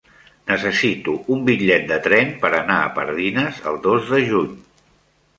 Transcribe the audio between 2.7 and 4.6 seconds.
a Pardines el dos de juny.